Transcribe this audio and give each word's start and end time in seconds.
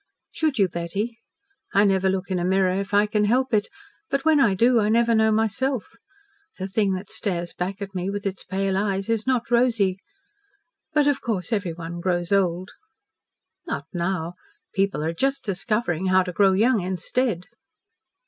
"Should 0.31 0.57
you, 0.57 0.67
Betty? 0.67 1.19
I 1.75 1.83
never 1.85 2.09
look 2.09 2.31
into 2.31 2.41
a 2.41 2.43
mirror 2.47 2.71
if 2.71 2.91
I 2.91 3.05
can 3.05 3.25
help 3.25 3.53
it, 3.53 3.67
but 4.09 4.25
when 4.25 4.39
I 4.39 4.55
do 4.55 4.79
I 4.79 4.89
never 4.89 5.13
know 5.13 5.31
myself. 5.31 5.89
The 6.57 6.65
thing 6.65 6.93
that 6.93 7.11
stares 7.11 7.53
back 7.53 7.83
at 7.83 7.93
me 7.93 8.09
with 8.09 8.25
its 8.25 8.43
pale 8.43 8.75
eyes 8.77 9.09
is 9.09 9.27
not 9.27 9.51
Rosy. 9.51 9.99
But, 10.91 11.05
of 11.05 11.21
course, 11.21 11.53
everyone 11.53 11.99
grows 12.01 12.31
old." 12.31 12.71
"Not 13.67 13.85
now! 13.93 14.33
People 14.73 15.03
are 15.03 15.13
just 15.13 15.45
discovering 15.45 16.07
how 16.07 16.23
to 16.23 16.31
grow 16.33 16.53
young 16.53 16.81
instead." 16.81 17.45